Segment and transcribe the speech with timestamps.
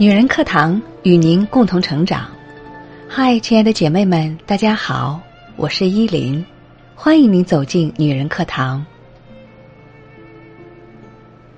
[0.00, 2.26] 女人课堂与您共同成长。
[3.06, 5.20] 嗨，亲爱的姐妹们，大家好，
[5.56, 6.42] 我是依林，
[6.94, 8.80] 欢迎您走进女人课堂。《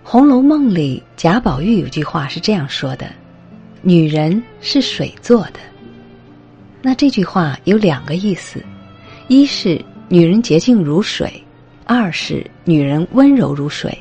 [0.02, 3.06] 红楼梦》里贾宝玉有句话是这样说的
[3.80, 5.60] ：“女人是水做的。”
[6.82, 8.60] 那这句话有两个意思：
[9.28, 11.32] 一是女人洁净如水，
[11.84, 13.96] 二是女人温柔如水。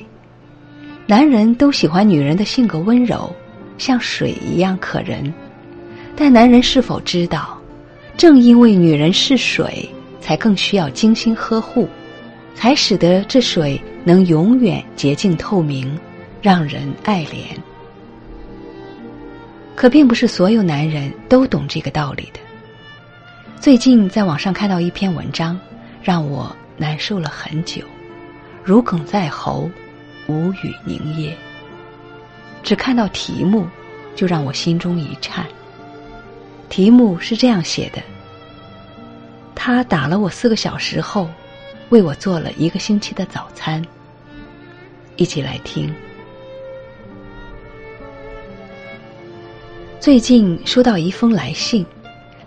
[1.06, 3.32] 男人都喜欢女人的性格温柔。
[3.82, 5.34] 像水一样可人，
[6.16, 7.60] 但男人是否知道，
[8.16, 9.90] 正因为女人是水，
[10.20, 11.90] 才更需要精心呵护，
[12.54, 15.98] 才使得这水能永远洁净透明，
[16.44, 17.58] 让人爱怜。
[19.76, 22.40] 可并不是所有男人都懂这个道理的。
[23.60, 25.60] 最近在网上看到一篇文章，
[26.04, 27.82] 让我难受了很久，
[28.64, 29.68] 如鲠在喉，
[30.28, 31.36] 无语凝噎。
[32.64, 33.66] 只看到题目，
[34.16, 35.46] 就让我心中一颤。
[36.70, 38.02] 题目是这样写的
[39.54, 41.30] ：“他打了我四个小时后，
[41.90, 43.84] 为我做了一个星期的早餐。”
[45.18, 45.94] 一起来听。
[50.00, 51.86] 最近收到一封来信，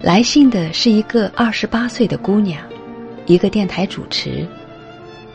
[0.00, 2.60] 来信的是一个二十八岁的姑娘，
[3.26, 4.46] 一个电台主持。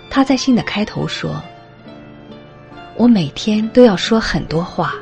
[0.09, 1.41] 她在信的开头说。
[2.97, 4.93] 我每天都要说很多话，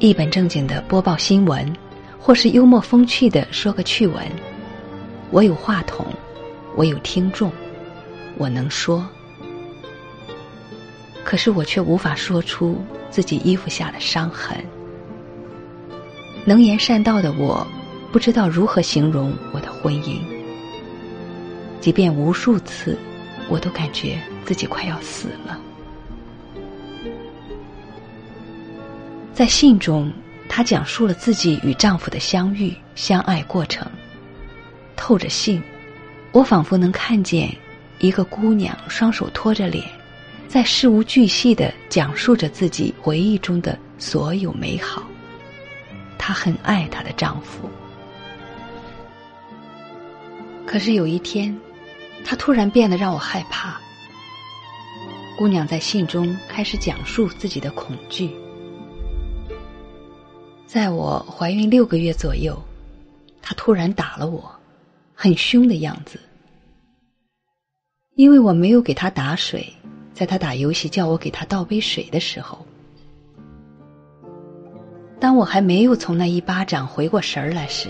[0.00, 1.72] 一本正经的播报新闻，
[2.18, 4.24] 或是幽默风趣的说个趣闻。
[5.30, 6.04] 我有话筒，
[6.76, 7.50] 我有听众，
[8.36, 9.06] 我能说。
[11.24, 14.56] 可是我却无法说出自己衣服下的伤痕。
[16.44, 17.66] 能言善道的我，
[18.12, 20.18] 不知道如何形容我的婚姻。
[21.80, 22.98] 即便无数次，
[23.48, 25.58] 我都感觉自己快要死了。
[29.34, 30.12] 在信中，
[30.48, 33.84] 她讲述了自己与丈夫的相遇、相爱过程。
[34.94, 35.60] 透着信，
[36.30, 37.52] 我仿佛能看见
[37.98, 39.84] 一个姑娘双手托着脸，
[40.46, 45.02] 在事无巨细的讲述着自己回忆中的所有美好。
[46.16, 47.68] 她很爱她的丈夫，
[50.64, 51.58] 可是有一天，
[52.24, 53.80] 她突然变得让我害怕。
[55.36, 58.30] 姑娘在信中开始讲述自己的恐惧。
[60.74, 62.60] 在我怀孕六个月左右，
[63.40, 64.52] 他突然打了我，
[65.14, 66.18] 很凶的样子。
[68.16, 69.72] 因为我没有给他打水，
[70.12, 72.66] 在他打游戏叫我给他倒杯水的时候，
[75.20, 77.88] 当我还没有从那一巴掌回过神儿来时，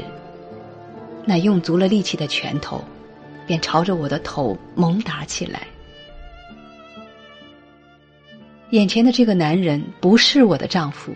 [1.24, 2.84] 那用足了力气的拳头，
[3.46, 5.66] 便朝着我的头猛打起来。
[8.72, 11.14] 眼前的这个男人不是我的丈夫。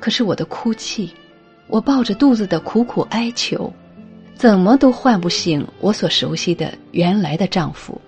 [0.00, 1.12] 可是我的哭泣，
[1.68, 3.72] 我抱着肚子的苦苦哀求，
[4.34, 8.00] 怎么都唤不醒我所熟悉的原来的丈夫。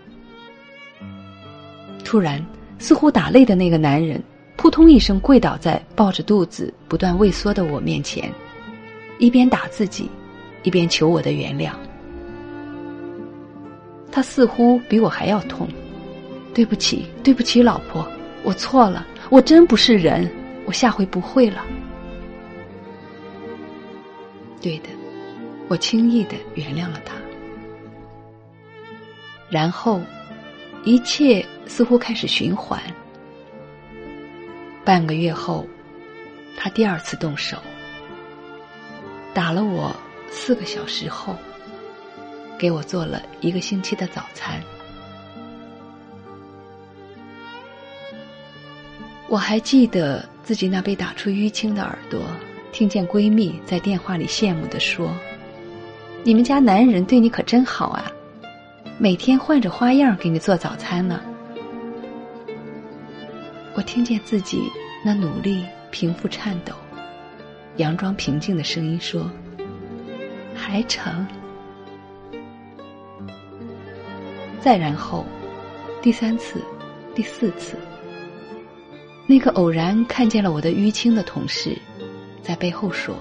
[2.02, 2.44] 突然，
[2.78, 4.20] 似乎打累的那个男人
[4.56, 8.32] 扑通一声跪倒在抱着肚子不断畏缩的我面前，
[9.18, 10.10] 一边打自己，
[10.62, 11.72] 一边求我的原谅。
[14.10, 15.68] 他似乎比我还要痛。
[16.54, 18.06] 对不起，对不起，老婆，
[18.42, 20.30] 我错了，我真不是人，
[20.66, 21.64] 我下回不会了。
[24.62, 24.88] 对的，
[25.68, 27.14] 我轻易的原谅了他。
[29.50, 30.00] 然后，
[30.84, 32.80] 一切似乎开始循环。
[34.84, 35.66] 半个月后，
[36.56, 37.58] 他第二次动手，
[39.34, 39.94] 打了我
[40.30, 41.36] 四个小时后，
[42.56, 44.62] 给我做了一个星期的早餐。
[49.28, 52.22] 我还记得自己那被打出淤青的耳朵。
[52.72, 55.14] 听见闺蜜在电话里羡慕的说
[56.24, 58.10] ：“你们家男人对你可真好啊，
[58.98, 61.20] 每天换着花样给你做早餐呢。”
[63.76, 64.62] 我听见自己
[65.04, 66.72] 那努力平复颤抖、
[67.76, 69.30] 佯装平静的声音说
[70.56, 71.24] ：“还成。”
[74.60, 75.26] 再然后，
[76.00, 76.62] 第三次、
[77.14, 77.76] 第四次，
[79.26, 81.76] 那个偶然看见了我的淤青的同事。
[82.42, 83.14] 在背后说：“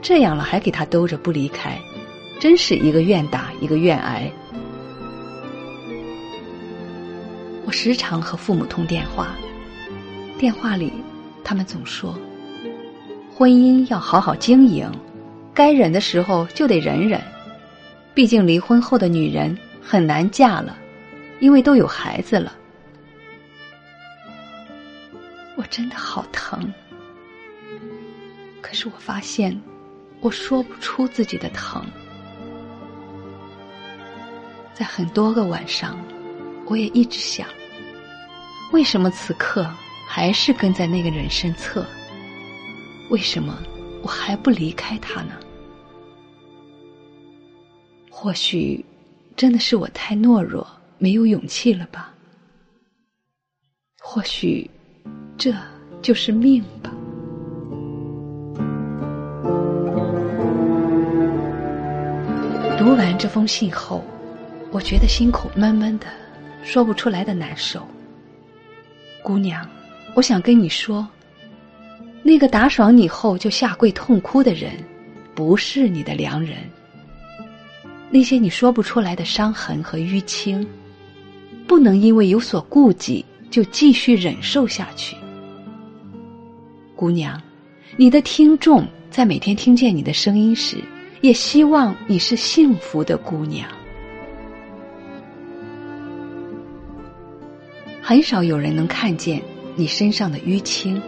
[0.00, 1.76] 这样了还给他兜着不离开，
[2.38, 4.30] 真是一个愿打一个愿挨。”
[7.66, 9.34] 我时常和父母通电话，
[10.38, 10.92] 电话里
[11.42, 12.16] 他们总说
[13.34, 14.88] ：“婚姻要好好经营，
[15.52, 17.20] 该忍的时候就得忍忍。
[18.14, 20.78] 毕竟离婚后的女人很难嫁了，
[21.40, 22.52] 因为都有孩子了。”
[28.66, 28.74] 可。
[28.74, 29.58] 是我发现，
[30.20, 31.86] 我说不出自己的疼。
[34.74, 35.98] 在很多个晚上，
[36.66, 37.48] 我也一直想，
[38.72, 39.66] 为什么此刻
[40.06, 41.86] 还是跟在那个人身侧？
[43.08, 43.56] 为什么
[44.02, 45.38] 我还不离开他呢？
[48.10, 48.84] 或许，
[49.36, 50.66] 真的是我太懦弱，
[50.98, 52.12] 没有勇气了吧？
[54.02, 54.68] 或许，
[55.38, 55.54] 这
[56.02, 56.92] 就是命吧。
[62.86, 64.04] 读完这封信后。
[64.70, 66.06] 我觉得心口闷闷的，
[66.62, 67.84] 说不出来的难受。
[69.24, 69.68] 姑娘，
[70.14, 71.04] 我想跟你说，
[72.22, 74.70] 那个打爽你后就下跪痛哭的人，
[75.34, 76.58] 不是你的良人。
[78.08, 80.64] 那些你说不出来的伤痕和淤青，
[81.66, 85.16] 不能因为有所顾忌就继续忍受下去。
[86.94, 87.42] 姑娘，
[87.96, 90.76] 你的听众在每天听见你的声音时，
[91.20, 93.68] 也希望你是幸福的姑娘。
[98.02, 99.42] 很少有人能看见
[99.74, 101.00] 你身上的淤青。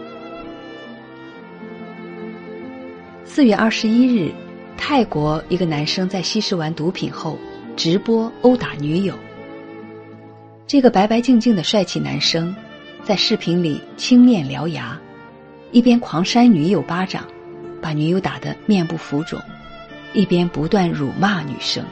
[3.23, 4.33] 四月二十一日，
[4.75, 7.37] 泰国一个男生在吸食完毒品后
[7.77, 9.13] 直播殴打女友。
[10.67, 12.53] 这个白白净净的帅气男生，
[13.03, 14.99] 在视频里青面獠牙，
[15.71, 17.23] 一边狂扇女友巴掌，
[17.81, 19.39] 把女友打得面部浮肿，
[20.13, 21.83] 一边不断辱骂女生。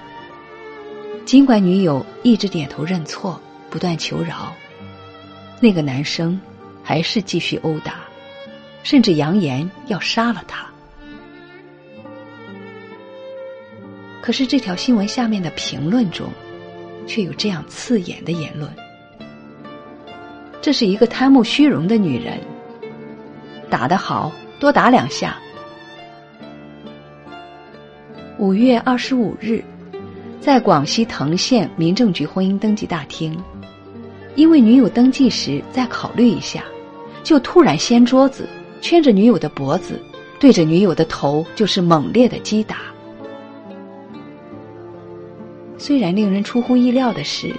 [1.25, 4.53] 尽管女友一直点头认错，不断求饶。
[5.59, 6.39] 那个男生
[6.83, 7.95] 还是继续殴打，
[8.83, 10.65] 甚至扬言要杀了他。
[14.21, 16.29] 可是这条新闻下面的评论中，
[17.05, 18.69] 却有这样刺眼的言论：
[20.61, 22.39] 这是一个贪慕虚荣的女人，
[23.69, 25.37] 打得好，多打两下。
[28.39, 29.63] 五月二十五日，
[30.39, 33.35] 在广西藤县民政局婚姻登记大厅。
[34.35, 36.63] 因为女友登记时再考虑一下，
[37.23, 38.47] 就突然掀桌子，
[38.79, 39.99] 圈着女友的脖子，
[40.39, 42.77] 对着女友的头就是猛烈的击打。
[45.79, 47.51] 虽然令人出乎意料的是，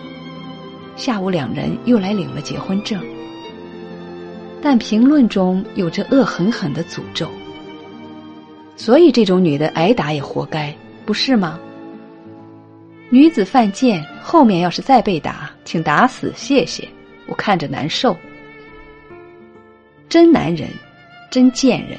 [0.94, 3.02] 下午两人又来领了结婚证，
[4.62, 7.28] 但评论中有着恶狠狠的诅咒。
[8.78, 10.72] 所以这种女的挨打也活该，
[11.04, 11.58] 不是吗？
[13.10, 16.88] 女子犯贱，后面要是再被打，请打死，谢谢，
[17.26, 18.16] 我看着难受。
[20.08, 20.70] 真男人，
[21.28, 21.98] 真贱人。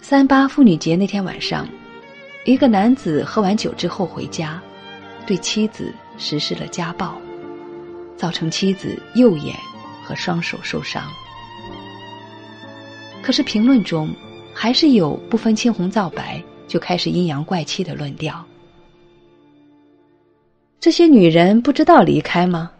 [0.00, 1.68] 三八妇女节那天晚上，
[2.44, 4.62] 一个男子喝完酒之后回家，
[5.26, 7.20] 对妻子实施了家暴，
[8.16, 9.56] 造成妻子右眼
[10.04, 11.10] 和双手受伤。
[13.22, 14.08] 可是评论中
[14.52, 16.42] 还是有不分青红皂白。
[16.70, 18.46] 就开始阴阳怪气的论调。
[20.78, 22.70] 这些女人不知道离开吗？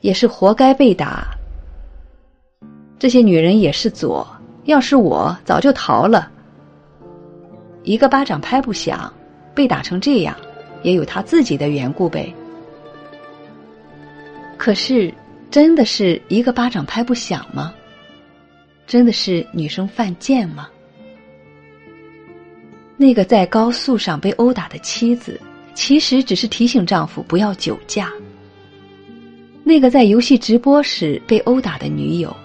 [0.00, 1.28] 也是活该被打。
[2.98, 4.26] 这些女人也是左，
[4.64, 6.28] 要是我早就逃了。
[7.84, 9.14] 一个巴掌拍不响，
[9.54, 10.36] 被打成这样，
[10.82, 12.34] 也有他自己的缘故呗。
[14.58, 15.14] 可是，
[15.48, 17.72] 真的是一个巴掌拍不响吗？
[18.92, 20.68] 真的是女生犯贱吗？
[22.98, 25.40] 那个在高速上被殴打的妻子，
[25.72, 28.12] 其实只是提醒丈夫不要酒驾。
[29.64, 32.36] 那个在游戏直播时被殴打的女友，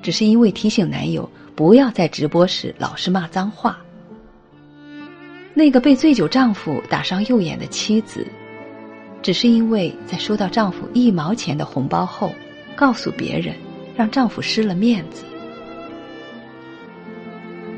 [0.00, 3.76] 只是因为提醒男友不要在直播时老是骂脏话。
[5.54, 8.24] 那个被醉酒丈夫打伤右眼的妻子，
[9.22, 12.32] 只是因为在收到丈夫一毛钱的红包后，
[12.76, 13.56] 告诉别人，
[13.96, 15.24] 让丈夫失了面子。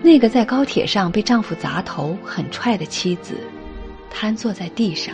[0.06, 3.34] 那个在高铁上被丈夫砸头狠踹的妻子，
[4.08, 5.12] 瘫坐在地上，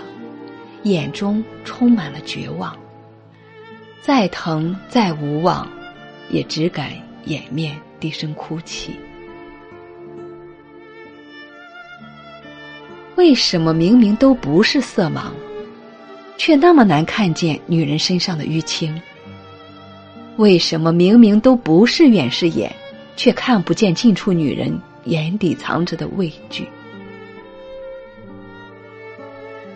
[0.82, 2.76] 眼中充满了绝望。
[4.02, 5.66] 再疼再无望，
[6.28, 6.90] 也只敢
[7.25, 8.94] 掩面低声哭泣。
[13.16, 15.30] 为什么明明都不是色盲，
[16.37, 19.00] 却那么难看见女人身上的淤青？
[20.37, 22.70] 为什么明明都不是远视眼？
[23.16, 26.66] 却看不见近处女人眼底藏着的畏惧。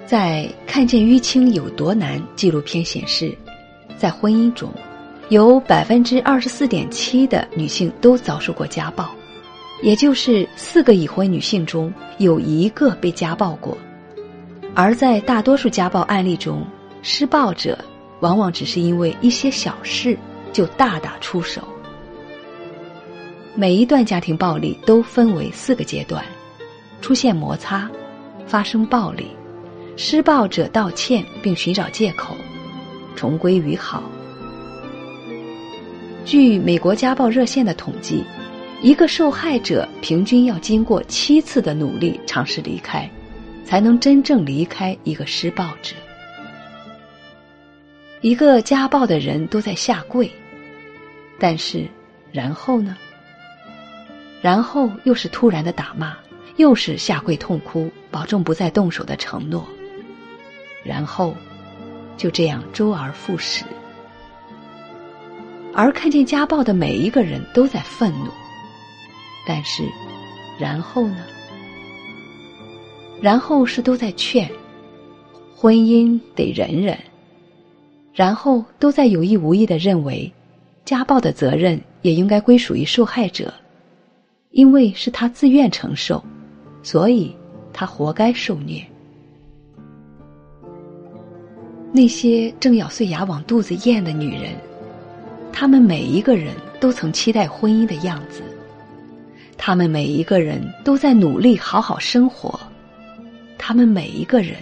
[0.07, 3.37] 在看见淤青有多难纪录片显示，
[3.99, 4.73] 在婚姻中，
[5.31, 9.11] 有百分之二十四点七的女性都遭受过家暴，
[9.83, 13.77] 也就是四个已婚女性中有一个被家暴过。
[14.75, 16.65] 而在大多数家暴案例中，
[17.03, 17.77] 施暴者
[18.21, 20.17] 往往只是因为一些小事
[20.53, 21.67] 就大打出手。
[23.59, 26.23] 每一段家庭暴力都分为四个阶段：
[27.01, 27.91] 出现摩擦，
[28.47, 29.29] 发生暴力，
[29.97, 32.37] 施暴者道歉并寻找借口，
[33.17, 34.03] 重归于好。
[36.27, 38.23] 据美国家暴热线的统计，
[38.83, 43.11] 一个受害者平均要经过七次的努力尝试离开，
[43.65, 45.97] 才能真正离开一个施暴者。
[48.21, 50.31] 一个家暴的人都在下跪，
[51.39, 51.87] 但是，
[52.31, 52.95] 然后呢？
[54.47, 56.17] 然后又是突然的打骂，
[56.55, 59.67] 又是下跪痛哭，保证不再动手的承诺。
[60.85, 61.35] 然后，
[62.17, 63.65] 就这样周而复始。
[65.75, 68.31] 而看见家暴的每一个人都在愤怒，
[69.49, 69.83] 但是，
[70.61, 71.25] 然后呢？
[73.21, 74.49] 然后是都在劝，
[75.57, 76.97] 婚姻得忍忍。
[78.15, 80.33] 然后都在有意无意的认为，
[80.85, 83.53] 家暴的责任也应该归属于受害者。
[84.57, 86.25] 因为是他自愿承受，
[86.83, 87.37] 所以
[87.75, 88.83] 他活该受虐。
[91.93, 94.55] 那些正咬碎牙往肚子咽的女人，
[95.53, 98.43] 她们每一个人都曾期待婚姻的样子，
[99.59, 102.59] 她们每一个人都在努力好好生活，
[103.59, 104.57] 她们每一个人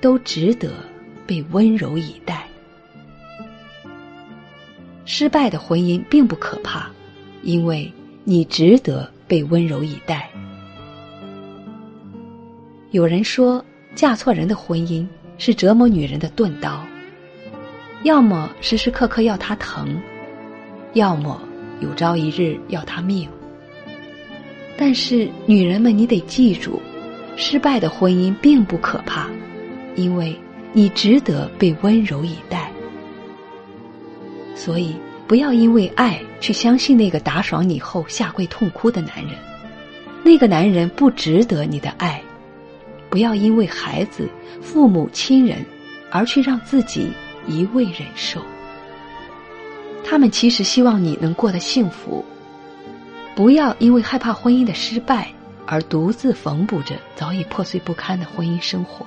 [0.00, 0.72] 都值得
[1.28, 2.44] 被温柔以待。
[5.04, 6.90] 失败的婚姻并不可怕，
[7.44, 7.88] 因为
[8.24, 9.08] 你值得。
[9.28, 10.28] 被温柔以待。
[12.90, 13.62] 有人说，
[13.94, 15.06] 嫁错人的婚姻
[15.36, 16.82] 是折磨女人的钝刀，
[18.02, 19.94] 要么时时刻刻要她疼，
[20.94, 21.40] 要么
[21.80, 23.28] 有朝一日要她命。
[24.78, 26.80] 但是，女人们，你得记住，
[27.36, 29.28] 失败的婚姻并不可怕，
[29.94, 30.34] 因为
[30.72, 32.72] 你值得被温柔以待。
[34.54, 34.94] 所以。
[35.28, 39.34] 不要因为爱去相信那个打爽你后下跪痛哭的男人，
[40.24, 42.20] 那个男人不值得你的爱。
[43.10, 44.26] 不要因为孩子、
[44.62, 45.64] 父母亲人
[46.10, 47.12] 而去让自己
[47.46, 48.40] 一味忍受。
[50.02, 52.24] 他们其实希望你能过得幸福。
[53.34, 55.28] 不要因为害怕婚姻的失败
[55.66, 59.04] 而独自缝补着早已破碎不堪的婚姻生活。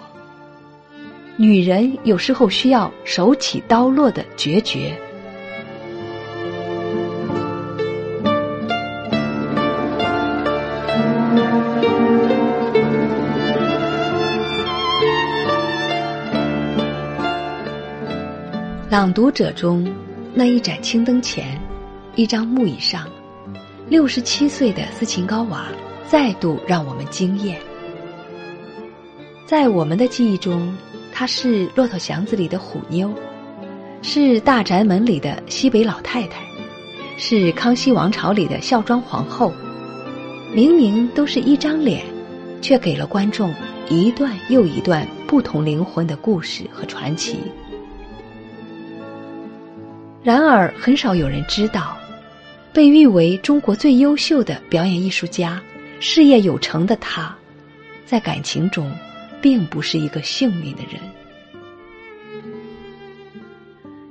[1.36, 4.96] 女人有时候需要手起刀落的决绝。
[18.92, 19.90] 朗读者中，
[20.34, 21.58] 那一盏青灯前，
[22.18, 23.08] 一张木椅上，
[23.88, 25.68] 六十七岁的斯琴高娃
[26.10, 27.58] 再度让我们惊艳。
[29.46, 30.76] 在我们的记忆中，
[31.10, 33.10] 她是《骆驼祥子》里的虎妞，
[34.02, 36.44] 是《大宅门》里的西北老太太，
[37.16, 39.54] 是《康熙王朝》里的孝庄皇后。
[40.54, 42.04] 明明都是一张脸，
[42.62, 43.56] 却给了观众
[43.88, 47.38] 一段又一段不同灵魂的故事和传奇。
[50.24, 51.98] 然而，很少有人知道，
[52.72, 55.60] 被誉为中国最优秀的表演艺术家、
[56.00, 57.36] 事业有成的他，
[58.06, 58.92] 在感情中，
[59.42, 61.02] 并不是一个幸运的人。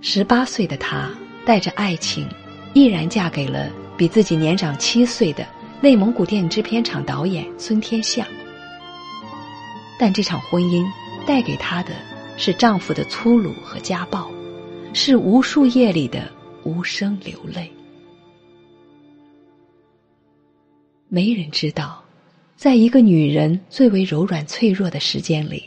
[0.00, 1.08] 十八岁的他，
[1.44, 2.26] 带着爱情，
[2.74, 5.46] 毅然嫁给了比自己年长七岁的
[5.80, 8.26] 内蒙古电影制片厂导演孙天相。
[9.96, 10.84] 但这场婚姻
[11.24, 11.90] 带给她的
[12.36, 14.28] 是丈夫的粗鲁和家暴。
[14.92, 16.30] 是无数夜里的
[16.64, 17.70] 无声流泪。
[21.08, 22.02] 没人知道，
[22.56, 25.64] 在一个女人最为柔软脆弱的时间里，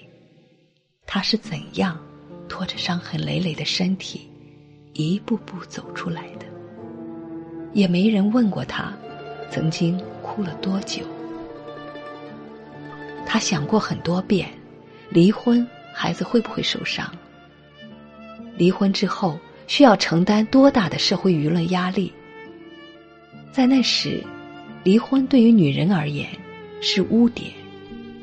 [1.05, 1.97] 她是怎样
[2.47, 4.29] 拖着伤痕累累的身体，
[4.93, 6.45] 一步步走出来的。
[7.73, 8.93] 也没人问过她，
[9.49, 11.01] 曾经哭了多久。
[13.25, 14.49] 她想过很多遍，
[15.09, 17.09] 离婚孩子会不会受伤？
[18.57, 22.11] 离婚之后需要承担多大的社会舆论压力？
[23.51, 24.23] 在那时，
[24.83, 26.27] 离婚对于女人而言
[26.81, 27.51] 是污点，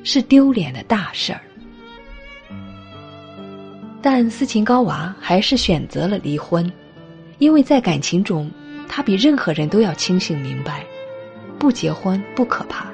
[0.05, 1.41] 是丢脸的大事儿。
[4.03, 6.71] 但斯琴高娃还是选择了离婚，
[7.39, 8.51] 因为在感情中，
[8.89, 10.85] 她比任何人都要清醒明白：
[11.59, 12.87] 不结婚不可怕，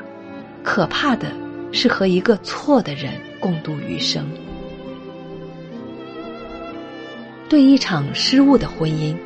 [0.62, 1.33] 可怕的
[1.73, 4.28] 是和一个错的人共度余生。
[7.49, 9.17] 对一场失误的婚姻，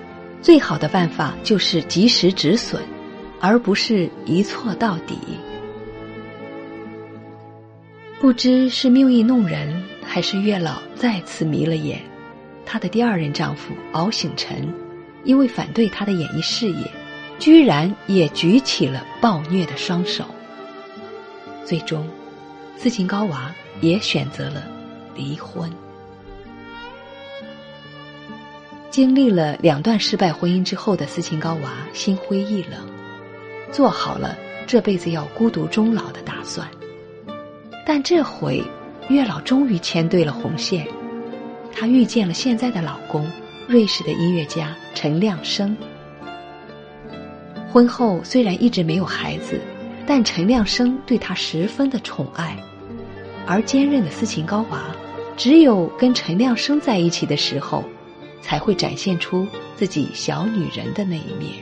[0.42, 2.82] 最好的办法就是及时止损，
[3.40, 5.16] 而不是一错到底。
[8.20, 11.98] 不知是命运弄人，还是月老再次迷了眼，
[12.66, 14.70] 她的第二任丈夫敖醒辰，
[15.24, 16.90] 因为反对她的演艺事业，
[17.38, 20.26] 居然也举起了暴虐的双手。
[21.64, 22.06] 最终，
[22.76, 23.50] 斯琴高娃
[23.80, 24.64] 也选择了
[25.14, 25.70] 离婚。
[28.90, 32.80] 经历了两段失败婚姻之后的斯琴高娃心灰意冷，
[33.70, 36.68] 做好了这辈子要孤独终老的打算。
[37.86, 38.60] 但这回，
[39.08, 40.88] 月老终于牵对了红线，
[41.72, 43.30] 她遇见了现在的老公，
[43.68, 45.76] 瑞士的音乐家陈亮生。
[47.72, 49.60] 婚后虽然一直没有孩子，
[50.04, 52.56] 但陈亮生对她十分的宠爱，
[53.46, 54.82] 而坚韧的斯琴高娃，
[55.36, 57.84] 只有跟陈亮生在一起的时候。
[58.40, 61.52] 才会展现出自己小女人的那一面。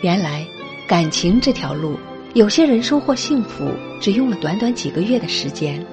[0.00, 0.46] 原来，
[0.86, 1.98] 感情这条路，
[2.34, 5.84] 有些人收获幸福只用了短短几个月的时间，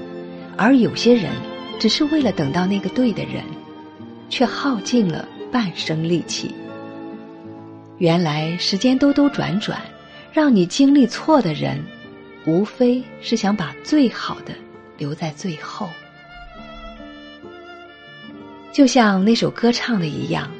[0.55, 1.31] 而有些人
[1.79, 3.43] 只是为了等到那个对的人，
[4.29, 6.53] 却耗尽了半生力气。
[7.97, 9.81] 原来，时间兜兜转转，
[10.31, 11.83] 让你经历错的人，
[12.45, 14.53] 无非是想把最好的
[14.97, 15.89] 留在最后。
[18.75, 20.51] 就像那首歌唱的一样，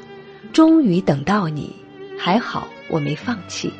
[0.50, 1.70] 终于等到你，
[2.18, 3.70] 还好我没放弃。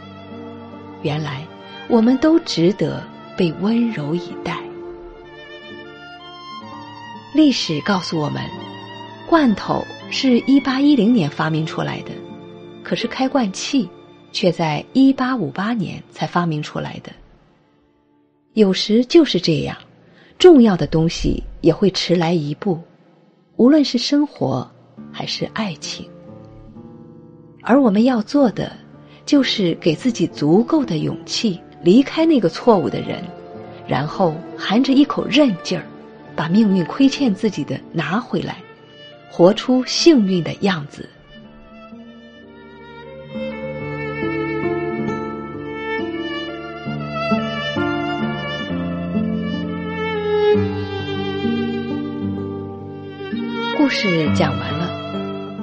[1.01, 1.43] 原来
[1.89, 3.03] 我们都值得
[3.35, 4.63] 被温柔以待。
[7.35, 8.43] 历史告诉我们，
[9.27, 12.11] 罐头是一八一零年发明出来的，
[12.85, 13.89] 可是开罐器
[14.33, 17.11] 却在一八五八年才发明出来的。
[18.53, 19.75] 有时就是这样，
[20.39, 22.79] 重要的东西也会迟来一步。
[23.57, 24.71] 无论是生活
[25.11, 26.07] 还是爱情，
[27.63, 28.71] 而我们要做的，
[29.25, 33.25] 就是给自己足够的勇气，离开那个错误的人，
[33.89, 35.87] 然后含着一口韧劲儿，
[36.37, 38.59] 把命运亏欠自己的拿回来，
[39.31, 41.09] 活出幸运的样子。
[53.87, 54.91] 故事讲完了，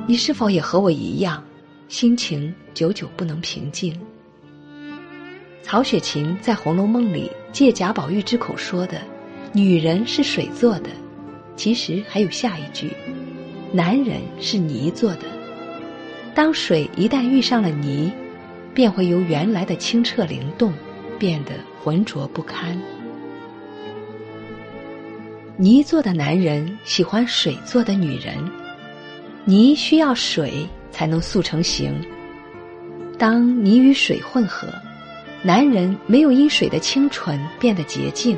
[0.07, 1.43] 你是否也和我一样，
[1.89, 3.99] 心情久久不能平静？
[5.61, 9.01] 曹雪芹在《红楼梦》里借贾宝玉之口说的
[9.51, 10.89] “女人是水做的”，
[11.57, 12.93] 其实还有下一句
[13.73, 15.23] ：“男人是泥做的”。
[16.33, 18.09] 当水一旦遇上了泥，
[18.73, 20.71] 便会由原来的清澈灵动，
[21.19, 21.51] 变得
[21.83, 22.81] 浑浊不堪。
[25.55, 28.35] 泥做的男人喜欢水做的女人，
[29.45, 31.93] 泥需要水才能塑成形。
[33.19, 34.67] 当泥与水混合，
[35.43, 38.35] 男人没有因水的清纯变得洁净，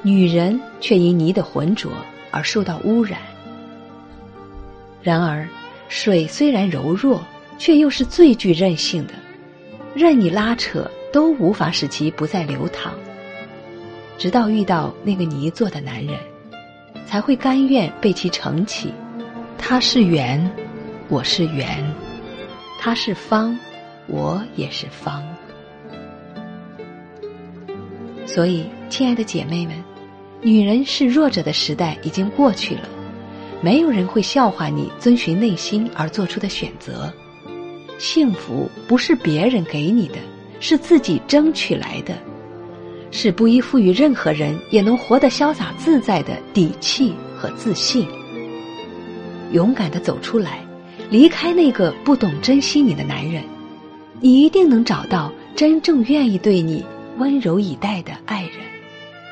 [0.00, 1.92] 女人却因泥的浑浊
[2.30, 3.20] 而受到污染。
[5.02, 5.46] 然而，
[5.90, 7.22] 水虽然柔弱，
[7.58, 9.12] 却又是最具韧性的，
[9.94, 12.94] 任你拉扯都无法使其不再流淌。
[14.20, 16.14] 直到遇到那个泥做的男人，
[17.06, 18.92] 才会甘愿被其承起。
[19.56, 20.38] 他是圆，
[21.08, 21.82] 我是圆；
[22.78, 23.58] 他是方，
[24.06, 25.26] 我也是方。
[28.26, 29.74] 所以，亲爱的姐妹们，
[30.42, 32.86] 女人是弱者的时代已经过去了，
[33.62, 37.10] 没有人会笑话你遵循内心而做出的选择。
[37.96, 40.16] 幸福不是别人给你的，
[40.60, 42.14] 是自己争取来的。
[43.10, 48.06] 是不依附于任何人也能活得潇洒自在的底气和自信。
[49.52, 50.64] 勇敢的走出来，
[51.10, 53.42] 离开那个不懂珍惜你的男人，
[54.20, 56.84] 你一定能找到真正愿意对你
[57.18, 58.60] 温柔以待的爱人，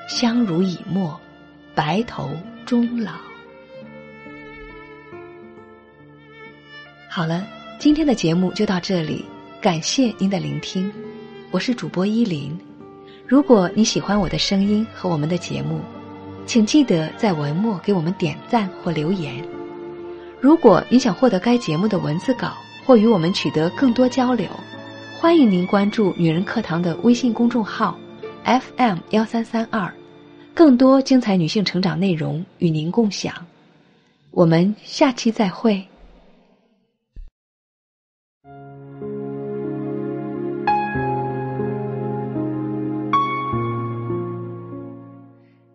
[0.08, 1.18] 相濡以沫，
[1.74, 2.30] 白头
[2.66, 3.12] 终老。
[7.08, 7.46] 好了，
[7.78, 9.24] 今天的节目就到这里，
[9.60, 10.92] 感谢您的聆听，
[11.52, 12.67] 我是主播依林。
[13.28, 15.82] 如果你喜欢我的声音和我们的节目，
[16.46, 19.44] 请记得在文末给我们点赞或留言。
[20.40, 22.54] 如果你想获得该节目的文字稿
[22.86, 24.48] 或与我们取得更多交流，
[25.20, 27.98] 欢迎您关注“女人课堂”的微信公众号
[28.44, 29.92] FM 幺三三二，
[30.54, 33.34] 更多精彩女性成长内容与您共享。
[34.30, 35.86] 我们下期再会。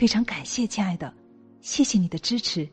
[0.00, 1.12] 非常感谢，亲爱的，
[1.60, 2.66] 谢谢你的支持。